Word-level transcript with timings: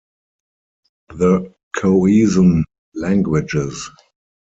The 1.09 1.53
Khoesan 1.77 2.63
Languages. 2.95 3.91